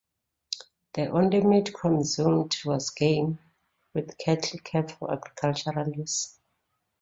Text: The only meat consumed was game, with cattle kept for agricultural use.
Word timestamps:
The 0.95 1.09
only 1.11 1.41
meat 1.41 1.75
consumed 1.75 2.55
was 2.65 2.89
game, 2.89 3.37
with 3.93 4.17
cattle 4.17 4.59
kept 4.63 4.93
for 4.93 5.13
agricultural 5.13 5.89
use. 5.89 6.39